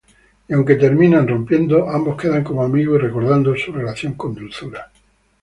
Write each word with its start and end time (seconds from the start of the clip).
Y 0.47 0.53
aunque 0.55 0.77
terminan 0.77 1.27
rompiendo, 1.27 1.87
ambos 1.87 2.19
quedan 2.19 2.43
como 2.43 2.63
amigos 2.63 2.97
y 2.97 3.01
recordando 3.03 3.55
su 3.55 3.71
relación 3.71 4.13
con 4.15 4.33
dulzura. 4.33 4.91